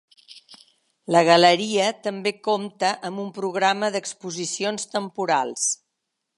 La 1.15 1.21
galeria 1.27 1.89
també 2.07 2.33
compta 2.49 2.95
amb 3.11 3.23
un 3.27 3.29
programa 3.37 3.93
d'exposicions 3.97 4.93
temporals. 4.99 5.71